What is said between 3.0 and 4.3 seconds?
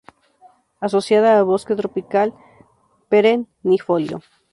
perennifolio.